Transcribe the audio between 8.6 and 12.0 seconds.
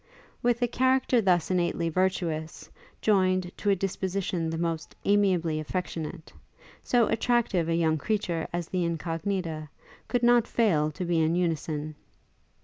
the Incognita could not fail to be in unison.